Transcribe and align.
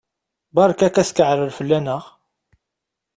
Berka-k 0.55 0.95
askeɛrer 1.01 1.49
fell-aneɣ! 1.57 2.03